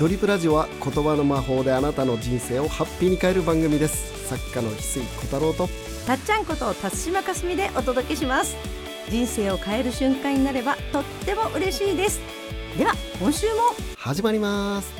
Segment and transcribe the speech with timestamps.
[0.00, 4.28] ドリップラジオは言葉の魔法であなたの人生をハッピーに変える番組です。
[4.28, 5.68] 作家の翡翠小太郎と。
[6.04, 8.56] たっちゃんこと辰島かすみでお届けします。
[9.08, 12.18] 人生を変える瞬間になればとっても嬉しいです。
[12.76, 13.54] では今週も。
[13.96, 14.92] 始まります。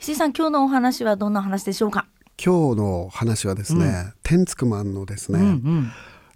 [0.00, 2.06] 石井さん今日のお話はどんな話でしょうか？
[2.44, 4.12] 今日の話はですね、うん。
[4.24, 5.92] テンツクマンのですね、うんうん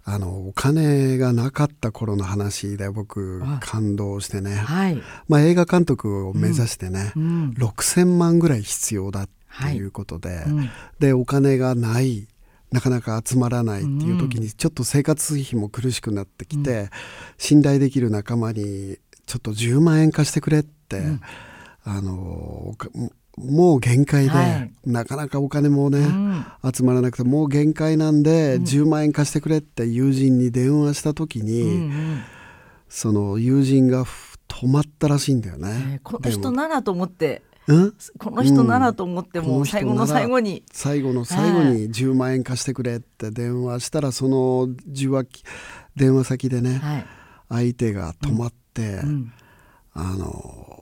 [0.07, 3.59] あのお金がなかった頃の話で僕あ。
[3.59, 7.49] 感動してね、はい、まあ、映画監督を目指してね、うん。
[7.57, 9.29] 6,000万ぐらい必要だっ
[9.63, 10.69] ていうことで、うん。
[10.99, 12.27] でお金がない
[12.71, 16.89] なかなか集まらないっていう時にちょっと生活費も苦しくなってきて、
[17.39, 21.21] 信頼できる仲間にちょっと10万円貸してくれって、ん。
[21.83, 22.75] あの
[23.37, 24.71] もう限界で、はい。
[24.85, 26.45] なかなかお金もね、うん。
[26.73, 28.63] 集まらなくてもう限界なんで、うん。
[28.63, 32.21] 10万円貸してくれって友人に電話した時に、うんうん。
[32.87, 35.99] その友人がふ止まったらしいんだよえーね。
[36.03, 37.41] この人ならと思って。
[37.67, 37.93] うん？
[38.19, 39.45] この人ならと思ってうん。
[39.45, 45.43] もう最後の最後に、最後の最後に10万円貸してくれって電話したらその受話器
[45.95, 47.05] 電話先でねはい。
[47.49, 49.33] 相手が止まって、うん。
[49.93, 50.74] あの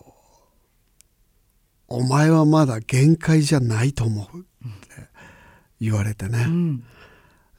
[1.94, 4.48] お前はまだ限界じゃないと思うって
[5.80, 6.84] 言われてね、うん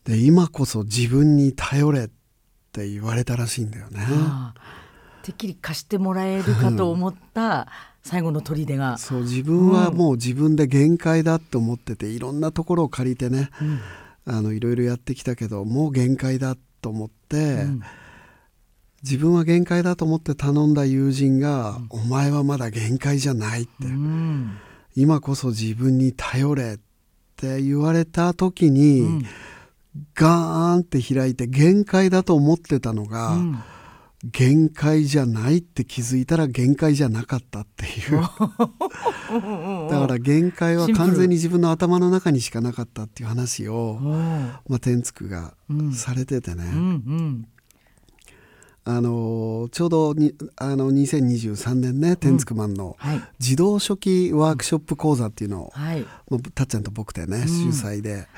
[0.04, 2.08] で今こそ自分に頼れっ
[2.72, 4.00] て言われたらしいんだよね。
[5.22, 7.68] てっきり貸してもらえるかと思った
[8.02, 13.80] 最後の砦が、そう自分はもう自分で限界だって思ってていろんなところを借りてねうん。
[14.26, 17.82] あのいろいろやってきたけどもう限界だと思って、うん
[19.04, 24.52] 自分は限界だと思って頼んだ友人が「お前はまだ限界じゃない」って、うん。
[24.96, 26.78] 今こそ自分に頼れっ
[27.36, 29.22] て言われた時に、うん。
[30.14, 33.58] ガーンって開いて限界だと思ってたのが、うん。
[34.24, 38.22] 限界じゃないって気づいたら限界じゃなかったっていう。
[39.90, 43.98] だから限界は完全に自分の頭の中にしかなかったっていう話を、
[44.66, 45.92] まあ、天竺がうん。
[45.92, 47.48] されててね、うんうん
[48.86, 53.22] あのーちょうどにあの2023年ね天竺マンのはい。
[53.40, 56.04] 自動書記ワークショップ講座っていうのを、はい。
[56.54, 57.48] たっちゃんと僕でね、ん。
[57.48, 58.28] 主催で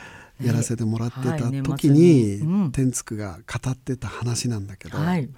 [0.41, 2.71] やらせてもらってた時末に。
[2.73, 5.29] 天竺が語ってた話なんだけど、はい。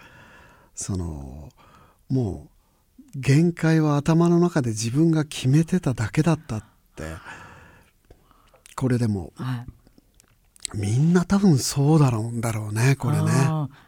[0.74, 1.48] その
[2.10, 2.48] も
[3.16, 6.64] う限界は頭の中で自分が決めてただけだったっ
[6.96, 7.04] て。
[8.76, 9.66] これでもはい
[10.74, 13.30] みんな多分そうだろうんだろうねこれね。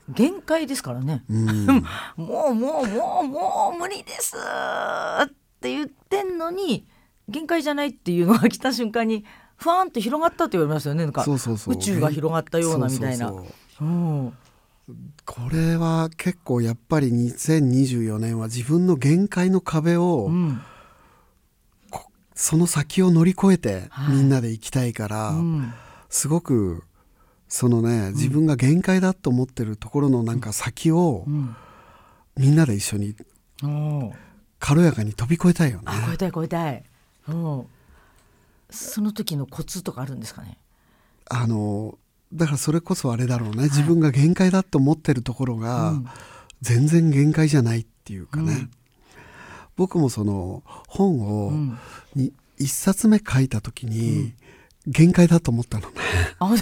[0.08, 1.24] 限界ですからね。
[1.28, 1.66] うん、
[2.16, 5.28] もうもうもうもう無理ですっ
[5.60, 6.86] て言ってんのに
[7.28, 9.24] 限界じゃないっていうのが来た瞬間に
[9.56, 11.04] ふわーんと広がったって言われますよね。
[11.04, 13.30] なんか宇宙が広がったようなみたいな。
[13.30, 13.52] こ
[15.52, 20.60] れは結構やっぱり2024年は自分の限界の壁を、うん。
[22.34, 24.16] その先を乗り越えてはい。
[24.16, 25.74] みんなで行きたいから、うん
[26.10, 26.84] すごく
[27.48, 31.56] そのね自分が限界だと思ってるところのなんか先をうん。
[32.36, 33.16] みんなで一緒に
[34.60, 35.84] 軽やかに飛び越えたいよね。
[35.86, 36.84] あ超えたい超えたい。
[37.28, 37.32] う。
[37.32, 37.66] ん
[38.70, 40.56] その時のコツとかあるんですかね？
[41.28, 41.98] あの
[42.32, 46.06] だからそれこそあれだろうね、自分が限界だと思ってるところが、うん。
[46.62, 48.70] 全然限界じゃないっていうかね、うん。
[49.76, 51.78] 僕もその本をうん。
[52.14, 54.34] に一冊目書いた時に
[54.86, 55.88] 限界だと思ったの。
[55.88, 55.94] ね
[56.38, 56.54] あ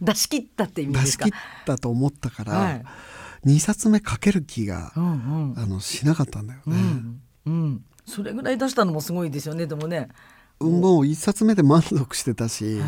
[0.00, 1.26] 出し切ったって意味ですか。
[1.26, 2.84] 出し切ったと思ったから、はい。
[3.46, 5.08] 2冊目書ける気がう、んう
[5.54, 5.58] ん。
[5.58, 6.76] あのしなかったんだよね。
[6.76, 7.84] うんうん。
[8.04, 10.08] それぐらい出したのもすごいですよねでもね。
[10.58, 10.72] もう
[11.04, 12.82] 1冊目で満足してたし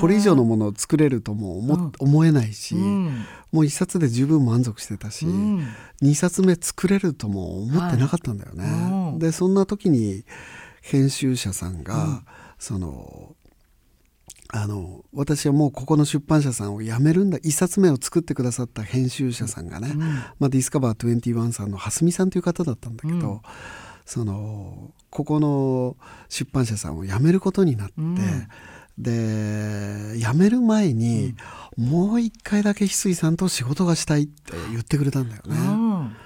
[0.00, 1.92] これ以上のものを作れるとも思,、うん。
[1.98, 3.24] 思えないし、うん。
[3.50, 5.66] もう1冊で十分満足してたし、うん。
[6.02, 8.64] 2冊目作れるとも思ってなかったんだよね。
[8.64, 9.12] はい。
[9.14, 9.18] うん。
[9.18, 10.24] でそんな時に
[10.80, 12.22] 編集者さんが、うん。
[12.58, 13.34] その
[14.50, 17.38] あの私はもうここの出版社さんを辞めるんだ。
[17.38, 20.00] 1冊目を作ってくださった編集者さんがね、うん。
[20.00, 23.40] まあ、ディスカバー21さんの蓮見さんという方だったんだけど、うん。
[24.06, 25.96] そのここの
[26.30, 28.16] 出版社さんを辞めることになって、うん。
[28.96, 31.34] で辞める前に、
[31.76, 35.56] もう一回だけ翡翠さんと仕事がしたいって言ってくれたんだよね。
[35.58, 36.16] うん。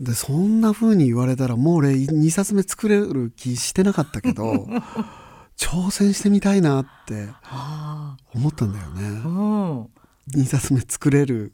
[0.00, 4.66] でそんな風に言われたらもう俺2冊目作れる気してなかったけど
[5.62, 9.20] 挑戦してみたいなってあ思ったんだよね。
[9.24, 9.82] あうん。
[10.34, 11.52] 2冊目作れる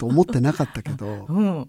[0.00, 1.26] と思ってなかったけど。
[1.28, 1.68] うん。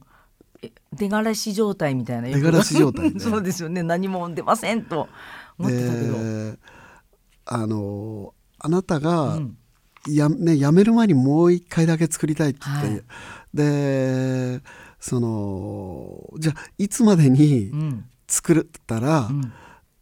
[0.64, 3.84] え出がらし状態みたいな出がらし状態で そうですよね。
[3.84, 5.08] 何も出ませんと
[5.60, 6.58] 思ってたけど、で
[7.46, 9.58] あのあなたが、うん。
[10.08, 13.04] や,、ね、やめる前にもう一回だけ作りたいって言って、はい。
[13.54, 14.64] で
[15.00, 18.06] そのじゃあいつまでにうん。
[18.28, 19.54] 作ったら、うん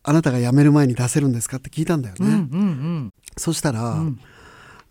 [0.04, 4.20] あなたが辞める前に出せるんですかって聞いたんだよね、うんうんそしたら、うん。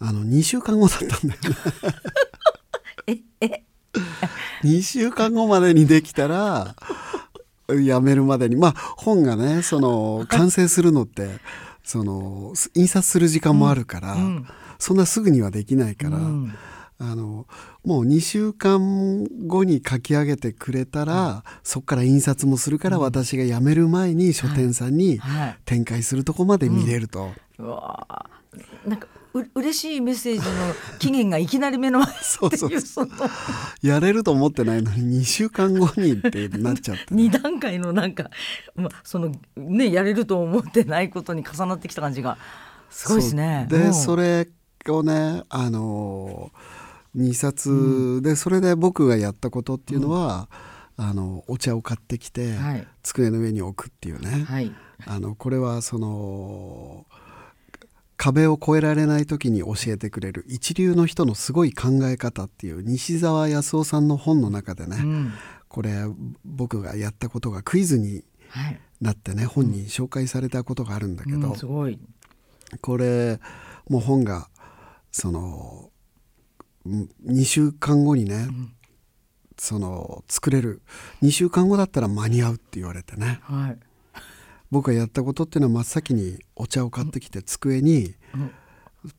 [0.00, 1.56] あの2週間後だったんだよね。
[3.06, 3.62] え え。
[4.64, 6.74] 2週間後までにできたら
[7.68, 8.56] 辞めるまでに。
[8.56, 11.38] まあ本がねその完成するのって
[11.84, 14.46] その印刷する時間もあるから、うん。
[14.80, 16.54] そんなすぐにはできないから、うん
[17.02, 17.48] あの
[17.84, 25.56] もう2週間後に書き上げてくれたら、そこから印刷もするから、私が辞める前に書店さんにはい。
[25.64, 28.88] 展開するとこまで見れると、うわー。
[28.88, 33.10] なんかう嬉しいメッセージの期限がいきなり目の前 ってそういうその。
[33.82, 38.30] やれると思ってないのに2週間後にってなっちゃって、二段階のなんか、
[38.76, 42.38] まあ、そのねやれると思ってないことに重なってきた感じが
[42.90, 43.66] すごいですね。
[43.68, 43.78] そう。
[43.80, 43.94] で、うん。
[43.94, 44.48] それ
[44.88, 46.50] をねあの
[47.16, 48.20] 2冊。
[48.22, 50.48] でそれで僕がやったことっていうのは、
[50.96, 52.86] あのお茶を買ってきて、はい。
[53.02, 54.72] 机の上に置くっていうね、はい。
[55.06, 57.06] あのこれはその
[58.16, 65.32] 壁を越えられない時に教えてくれる一流の人のすごい考え方っていう西澤康夫さんの本の中でね、うん。
[65.68, 66.04] これ
[66.44, 68.80] 僕がやったことがクイズにはい。
[69.00, 71.98] なってね本に紹介されたことがあるんだけど、うんすごい。
[72.80, 73.40] これ
[73.88, 74.48] もう本が
[75.10, 75.90] その
[76.86, 78.48] 2週間後にね、
[79.58, 80.82] その作れる。
[81.22, 83.40] 2週間後だったら間に合うって言われてね。
[83.42, 83.78] はい。
[84.70, 88.50] 僕がやったことっていうのは真っ先にお茶を買ってきて机にうん。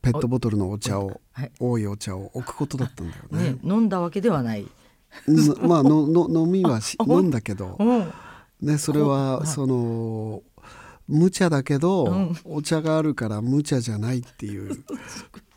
[0.01, 1.51] ペットボトルのお茶をはい。
[1.59, 3.51] 多いお茶を置くことだったんだよね。
[3.53, 3.57] ね。
[3.63, 4.67] 飲んだわけではない。
[5.27, 8.11] うんまあのの 飲みはし飲んだけど、うん。
[8.61, 10.41] ね、それはその
[11.07, 12.37] 無茶だけど、うん。
[12.45, 14.83] お茶があるから無茶じゃないっていう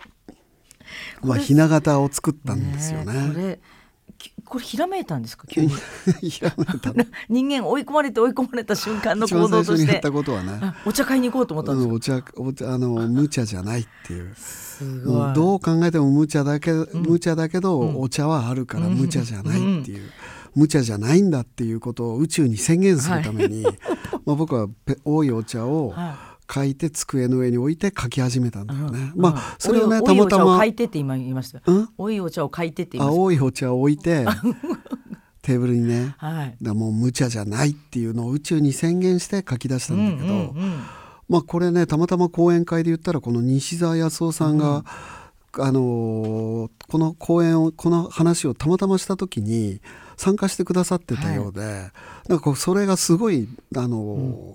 [1.23, 3.33] まあひな形を作ったんですよこね。
[3.35, 3.61] れ
[4.19, 5.47] きこれひらめいたんですか？
[5.49, 5.73] 急に。
[6.23, 6.93] ひらめいた
[7.29, 9.65] 人間追い込まれて追い込まれた瞬間の一行動として。
[9.65, 14.35] 番最初にやったことはね、あお茶買いに行こうと思ったんですうんお茶お茶あの無茶じゃないっていう。
[14.37, 15.17] すごい。
[15.17, 20.11] もうどう考えても無茶だけ、無茶だけど、お茶はあるから無茶じゃないっていう、
[20.55, 23.65] 無茶じゃないんだっていうことを宇宙に宣言するために、
[24.25, 29.13] まあ僕はペ多いお茶をは書いて机の上に置いて書き始めたんだよね。
[29.15, 31.65] うんまあそれをねたまたま書いてって今言いましたよ。
[31.67, 31.89] うん？
[31.99, 34.25] おいお茶を書いてって言いまし青いお茶を置いて
[35.43, 36.27] テーブルにねた。
[36.27, 36.51] はい。
[36.51, 40.75] だからもう無茶じゃないっていうのを宇宙に宣言して書き出したんだけど、うんうんうん
[41.29, 44.85] まあこれねたまたま講演会で言ったらこの西澤康夫さんが、
[45.59, 49.81] あのーこの講演をこの話をたまたました時に
[50.17, 51.91] 参加してくださってたようで、
[52.29, 54.55] なんかそれがすごい、あの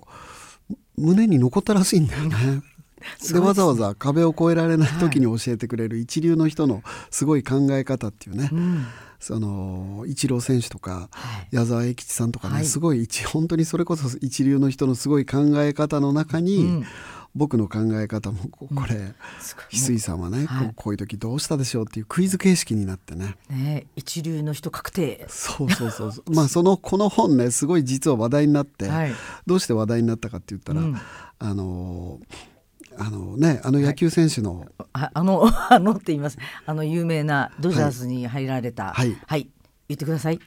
[0.96, 2.62] 胸に残ったらしいんだよね。
[3.32, 8.86] でわざわざ壁を越えられない時に教えてくれる一流の人のすごい考え方っていうね、うん。
[9.18, 11.56] そのイチロー選手とかはい。
[11.56, 12.64] 矢沢永吉さんとかね、はい。
[12.64, 16.84] すごい一本当にそれこそ一流の人のすごい考え方の中に、うん
[17.34, 25.24] 僕の考え方もここれ、すごい翡翠さんはね、はいこうこういう時どうしたでしょうっていうクイズ形式になってねね一流の人確定。
[25.28, 29.12] そうそうそうそう まあそのこの本ねすごい実は話題になって、はい
[29.46, 30.96] どうして話題になったかって言ったら、うん
[31.38, 32.20] あの
[32.98, 36.38] あのねあの野球選手の、ああの あのって言います。
[36.66, 38.92] あの有名なドジャースに入られた。
[38.92, 39.48] はいはい。
[39.88, 40.38] 言ってください。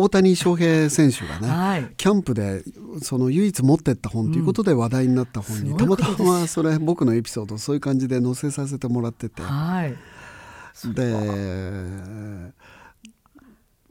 [0.00, 1.94] 大谷翔平選手がね、はい。
[1.96, 2.62] キャンプで
[3.02, 9.42] その唯一持ってった本ということで話題になった本に、うんたまたまそれ僕のエピソードをそういう感じで載せさせてもらってて。
[9.42, 9.96] はい。
[10.94, 12.52] で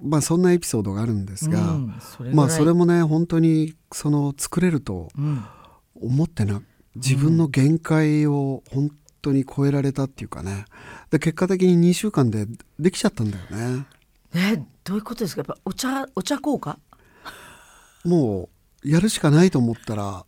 [0.02, 1.94] まあそんなエピソードがあるんですが、うん
[2.34, 5.44] まあそれもね本当にその作れるとうん。
[6.00, 6.62] 思ってな
[6.96, 10.66] 自分の限界を本当に超えられたっていうかね。
[11.12, 12.46] で結果的に2週間で
[12.80, 13.86] できちゃったんだよね。
[14.36, 15.40] えどういうことですか？
[15.40, 16.80] やっぱお茶お茶効果？
[18.06, 18.50] も
[18.84, 20.26] うやるしかないと思ったら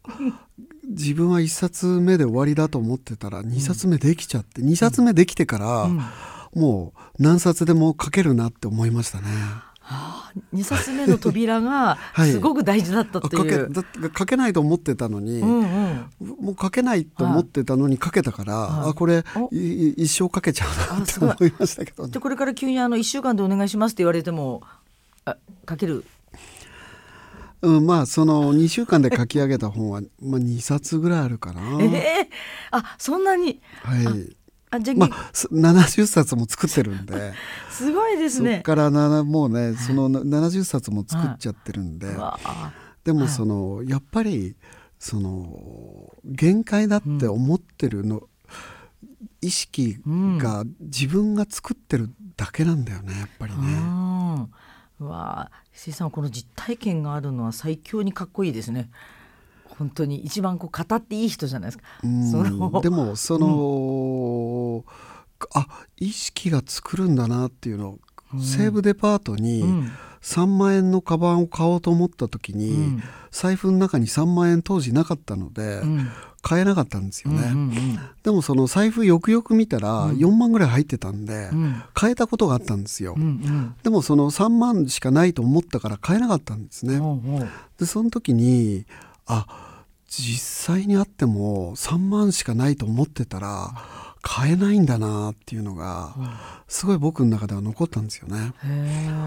[0.89, 5.87] 自分は1冊目で終わりだと思ってたら2冊目できちゃって2冊目できてから
[6.53, 9.27] もう何冊でも書けるなって思いましたね。
[10.53, 13.43] 二冊目の扉が はいすごく大事だったあっていう。
[13.43, 16.05] 書けだって書けないと思ってたのに、うんうん。
[16.41, 24.61] もう書けないと思ってたのに書けたから、はいあこれ一生書けちゃうなって思いましたけどねでこれから急にあの一週間でお願いしますって言われても
[25.25, 25.35] あ
[25.67, 26.05] 書ける？
[27.61, 31.61] うん、まあその2週間で書き上げた本は、まあ、2冊ぐらいあるかな。
[31.83, 32.29] ええ
[32.71, 33.59] あそんなに？
[33.83, 34.35] はい
[34.71, 37.33] あじゃあ、まあ、す70冊も作ってるんで。
[37.71, 38.55] すごいですね。
[38.55, 42.71] そっからなもうねそのな70冊も作っちゃってるんで、うわあ
[43.03, 44.55] でもそのやっぱり
[44.99, 48.23] その限界だって思ってるの、
[49.41, 53.59] 意識が自分が作ってるだけなんだよねやっぱりね。
[53.59, 54.49] うん。
[54.99, 58.89] うわ石井さんこの実体験があるのは最強にかっこいいですね。
[59.79, 60.19] 本当に。
[60.25, 61.83] 一番こう語っていい人じゃないですか。
[62.01, 62.81] その。
[62.81, 63.15] でも
[65.53, 65.67] あ
[65.97, 67.99] 意識が作るんだなっていうのを、
[68.39, 69.63] 西武デパートに
[70.21, 73.03] 3万円のカバンを買おうと思った時に、うん。
[73.31, 76.09] 財布の中に3万円当時なかったので、うん。
[76.41, 81.83] 買えなかったんですよね、うんうんでもその財布よくよく見たら4万ぐらい入ってたんで、うん。
[81.93, 83.75] 買えたことがあったんですよ、うんうん。
[83.83, 87.01] でもその3万しかないと思ったから買えなかったんですね、
[87.77, 88.85] でその時に
[89.25, 89.45] あ
[90.07, 93.71] 実際にあっても3万しかないと思ってたら
[94.21, 96.13] 買えないんだなっていうのが
[96.67, 98.53] すごい僕の中では残ったんですよね。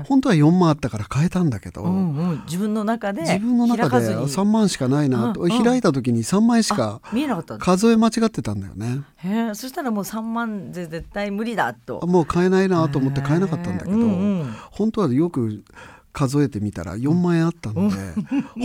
[0.06, 2.42] 本当は4万あったから買えたんだけど、うんうん。
[2.44, 4.26] 自分の中で自分の中で開かずに。
[4.26, 5.64] 3万しかないなと、うんうん。
[5.64, 7.64] 開いた時に3万円しかあ見えなかったんだ。
[7.64, 9.02] 数え間違ってたんだよね。
[9.16, 9.54] へえ。
[9.54, 12.06] そしたらもう3万で絶対無理だと。
[12.06, 14.54] もう買えないなと思って買えなかったんだけど、うんうん。
[14.70, 15.64] 本当はよく
[16.12, 17.96] 数えてみたら4万円あったんで、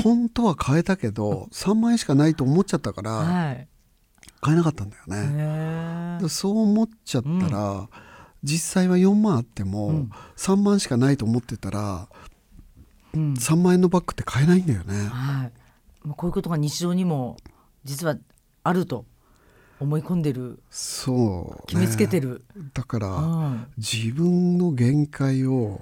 [0.03, 3.67] 本当は買えたけど3万円しかないと思っちゃったからはい
[4.41, 6.29] 買えなかったんだよね。
[6.29, 7.89] そう思っちゃったら、
[8.43, 10.11] 実際は4万あっても、うん。
[10.35, 12.07] 3万しかないと思ってたら
[13.13, 13.33] うん。
[13.33, 15.07] 3万円のバッグって買えないんだよね。
[15.07, 15.51] はい。
[16.15, 17.37] こういうことが日常にも
[17.83, 18.15] 実は
[18.63, 19.05] あると
[19.79, 20.59] 思い込んでる。
[20.69, 23.67] そう、ね、決めつけてる、だから、うん。
[23.77, 25.81] 自分の限界を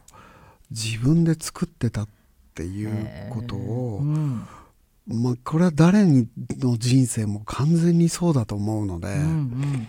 [0.71, 2.07] 自分で作ってたっ
[2.53, 4.47] ていうことを、うん
[5.07, 6.27] まあ、これは誰に
[6.59, 9.87] の人生も完全にそうだと思うので、うんうん。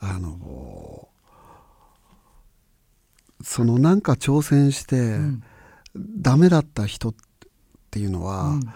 [0.00, 1.08] あの
[3.42, 5.42] そのなんか挑戦して、ん。
[5.94, 7.14] ダメだった人っ
[7.90, 8.60] ていうのは、うん。
[8.60, 8.66] し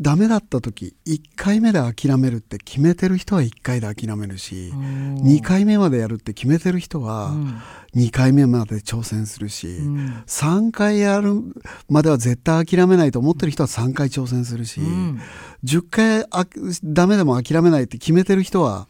[0.00, 5.16] ダメだった時1回目で諦めるって決めてる人は1回で諦めるし、うん。
[5.18, 7.60] 2回目までやるって決めてる人はうん。
[7.94, 10.24] 2回目まで挑戦するし、うん。
[10.26, 11.42] 3回やる
[11.88, 15.20] までは絶対諦めないと思ってる人は3回挑戦するし、うん。
[15.64, 16.46] 10回あ
[16.82, 18.88] ダメでも諦めないって決めてる人は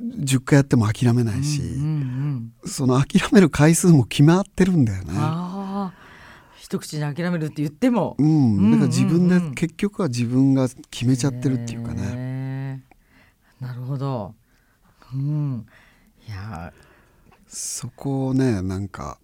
[0.00, 5.12] 10回やっても諦めないし、うんうんその諦める回数も決まってるんだよね。
[6.60, 8.16] 一口に諦めるって言っても。
[8.18, 9.42] うん、だから自分で、うん。
[9.42, 12.02] うんうん結局は自分が決めちゃってるっていうかね。
[12.02, 12.84] ね
[13.60, 14.34] なるほど。
[15.14, 15.66] うん。
[16.28, 16.72] いや。
[17.46, 19.18] そこをねなんか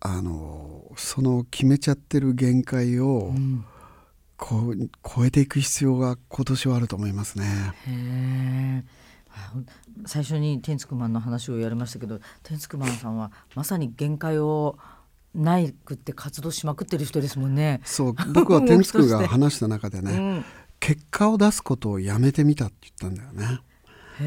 [0.00, 3.64] あのその決めちゃってる限界をうん。
[4.36, 7.44] こう超えていく必要が今年はあると思いますね。
[7.86, 8.84] へえ。
[10.06, 14.76] 最初に天竺マンの話をやりましたけど天竺マンさんはまさに限界を
[15.34, 17.80] ないくって活動しまくってる人ですもんね。
[17.84, 20.44] そう僕は天竺が 話した中でね、うん、
[20.80, 23.60] 結果を出すことをやめてみたって言ったんだよね。
[24.20, 24.22] あ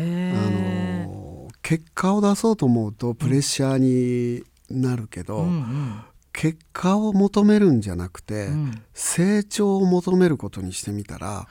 [0.51, 5.99] の結果を出そうと思うとプレッシャーになるけど、うんうん。
[6.33, 8.81] 結果を求めるんじゃなくて、うん。
[8.93, 11.47] 成長を求めることにしてみたら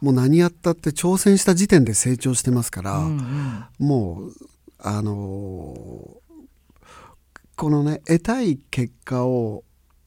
[0.00, 3.86] もう何やったって挑戦した時点で成長してますから、うんうん。
[3.86, 4.32] もう
[4.78, 6.16] あの
[7.62, 9.62] このね得たい結果を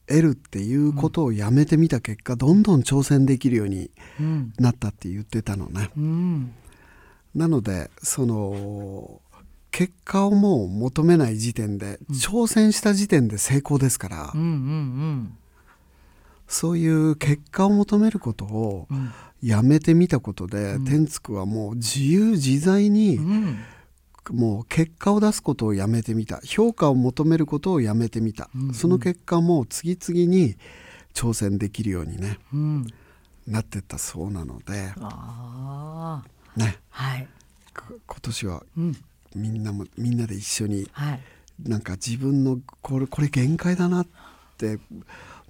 [0.07, 4.53] 得るっていうことをやめてみた結果、どんどん挑戦できるようにうん。
[4.59, 5.89] なったって言ってたのね。
[5.95, 6.53] うん。
[7.33, 9.21] なのでその
[9.71, 15.38] 結果をもう求めない時点で、挑戦した時点で成功ですから、うんうん
[16.47, 19.13] そういう結果を求めることをうん。
[19.41, 23.59] やめてみたことで、天竺はもう自由自在に、うん
[24.32, 26.39] もう結果を出すことをやめてみた。
[26.44, 30.55] 評価を求めることをやめてみた、その結果も次々に
[31.13, 32.88] 挑戦できるようにねうん。
[33.48, 34.94] なってったそうなので。
[36.55, 36.79] ね。
[36.89, 37.27] はい。
[37.75, 38.96] こ今年はうん。
[39.36, 41.22] みんなもみんなで一緒にはい。
[41.63, 44.08] なんか自分のこれこれ限界だなっ
[44.58, 44.79] て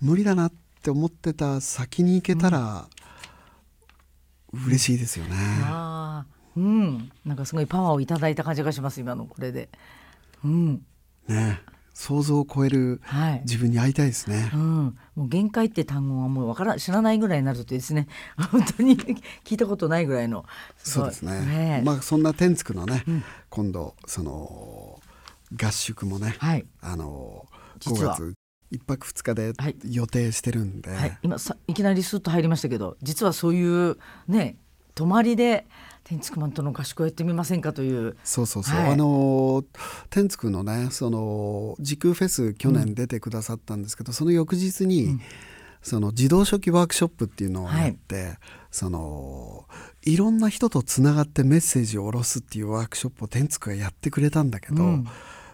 [0.02, 0.54] 無理だなっ
[0.84, 2.88] て思ってた先に行けたら
[4.54, 5.36] 嬉しいですよね。
[6.56, 7.12] うん。
[7.26, 9.70] なんかすごいパワーをいただいた感じがします今のこれで。
[10.44, 10.86] うん。
[11.28, 11.62] ね。
[11.94, 13.42] 想像を超えるはい。
[13.46, 14.52] 自分に会いたいですね。
[14.54, 14.58] う。
[14.58, 18.08] ん、もう限界って単語はもうわから知らないぐらいになるとですね。
[18.52, 20.46] 本当に聞いたことないぐらいの。
[20.78, 21.46] そうですね。
[21.46, 21.82] ね。
[21.86, 23.04] まあそんな天竺のね、
[23.50, 25.02] 今度その
[25.56, 26.66] 合宿もね、はい。
[26.82, 27.48] あの
[27.80, 28.18] 実は。
[28.18, 28.36] 5月
[28.72, 29.76] 一泊二日ではい。
[29.86, 33.98] 予定してるんで、はい、今さいきなりスッと入りましたけど実はそういう
[34.28, 34.58] ね
[34.96, 35.68] 泊まりで
[36.06, 38.16] 天竺マンとの合宿をやってみませんかという。
[38.24, 38.94] そうそうそう、はい。
[38.94, 39.66] あの
[40.12, 45.20] 天竺のねその時空フェス去年出てくださったんですけど、その翌日に、
[45.82, 48.38] その自動書記ワークショップっていうのをやって、
[48.70, 49.66] その
[50.04, 55.08] いろんな人とつながってメッセージを下ろすっていうワークショップを天竺がやってくれたんだけど、うん。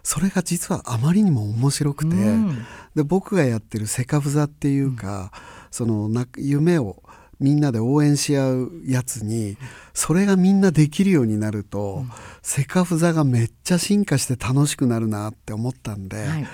[0.04, 2.66] それが実はあまりにも面白くて、うん。
[2.94, 5.32] で僕がやってるセカフザっていうか、
[5.70, 7.02] そのな夢を
[7.42, 9.58] みんなで応援し合うやつに
[9.94, 12.06] それがみんなできるようになると、
[12.42, 16.48] セカフザがめっちゃ進化して楽しくなるなって思ったんで、はい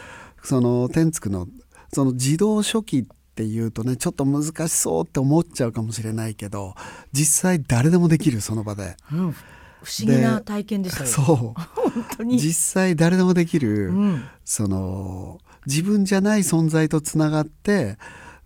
[0.43, 1.45] その天竺の
[1.93, 6.73] その自動書記っていうとねちょっと難しそうって思っちゃうかもしれないけど
[7.11, 8.95] 実際誰でもできるその場で。
[9.11, 9.35] うん
[9.83, 11.09] 不思議な体験でしたよ。
[11.09, 11.35] そう
[11.93, 12.39] 本当に。
[12.39, 17.97] 実際誰でもできる、うんその自分じゃない存在とつながって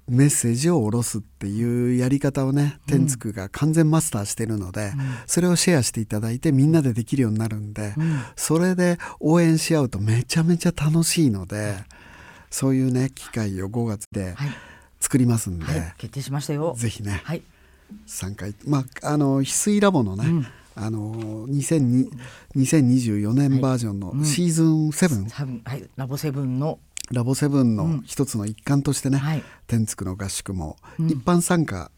[0.10, 4.92] メッセージを下ろすっていうやり方をね天竺が完全マスターしてるので、
[5.26, 8.22] それをシェアしていただいてみんなでできるようになるんで、うん。
[8.36, 11.76] それで応援し合うとめちゃめちゃ楽しいので
[12.50, 14.50] そういうね機会を5月ではい。
[15.00, 15.94] 作りますんで、はい。
[15.98, 16.76] 決定しましたよ。
[16.78, 17.42] ぜひねはい。
[18.06, 20.48] 参加まああの翡翠ラボのね、うん。
[20.76, 22.10] あの2002
[22.56, 25.90] 2024年バージョンのシーズン7、多分はい。
[25.96, 26.80] ラボセブンの
[27.12, 31.92] ラボセブンの一つの一環としてね、はい天竺の合宿もうん一般参加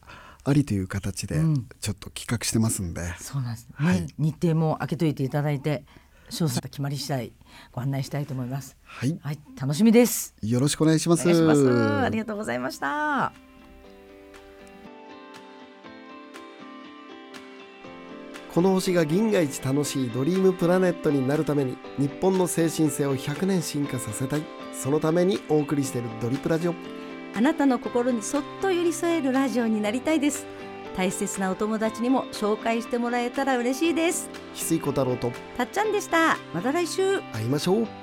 [0.44, 5.86] ありという形でうんちょっと企画してますんで、そうなんですね、はい日程も開けといていただいて
[6.30, 7.34] 詳細が決まり次第
[7.72, 8.76] ご案内したいと思います。
[8.84, 10.36] はい、はい楽しみです。
[10.42, 11.30] よろしくお願いします。
[11.30, 12.04] お願いします。
[12.06, 13.34] ありがとうございました。
[18.54, 24.44] この星が銀河一楽しいドリームプラネットになるために日本の精神性を100年進化させたい
[24.74, 26.76] そのためにお送りしているドリプラジオ。
[27.36, 30.46] あなたの心にそっと寄り添えるラジオになりたいです。
[30.96, 34.30] 大切なお友達にも紹介してもらえたら嬉しいです。
[34.54, 35.32] 翡翠小太郎と。
[35.58, 36.38] たっちゃんでした。
[36.54, 37.22] また来週。
[37.34, 38.03] 会いましょう